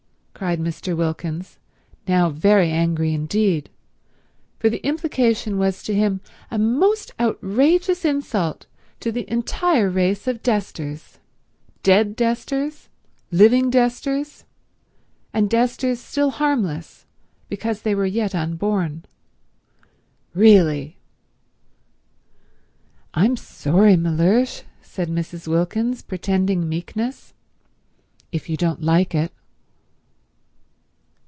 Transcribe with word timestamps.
cried 0.33 0.59
Mr. 0.59 0.97
Wilkins, 0.97 1.59
now 2.07 2.27
very 2.31 2.71
angry 2.71 3.13
indeed; 3.13 3.69
for 4.57 4.71
the 4.71 4.83
implication 4.83 5.59
was 5.59 5.83
to 5.83 5.93
him 5.93 6.19
a 6.49 6.57
most 6.57 7.11
outrageous 7.19 8.03
insult 8.03 8.65
to 8.99 9.11
the 9.11 9.31
entire 9.31 9.87
race 9.87 10.25
of 10.25 10.41
Desters—dead 10.41 12.15
Desters, 12.15 12.89
living 13.31 13.69
Desters, 13.69 14.45
and 15.31 15.47
Desters 15.47 15.99
still 15.99 16.31
harmless 16.31 17.05
because 17.47 17.83
they 17.83 17.93
were 17.93 18.07
yet 18.07 18.33
unborn. 18.33 19.05
"Really—" 20.33 20.97
"I'm 23.13 23.37
sorry, 23.37 23.95
Mellersh," 23.95 24.63
said 24.81 25.07
Mrs. 25.07 25.47
Wilkins, 25.47 26.01
pretending 26.01 26.67
meekness, 26.67 27.35
"if 28.31 28.49
you 28.49 28.57
don't 28.57 28.81
like 28.81 29.13
it." 29.13 29.31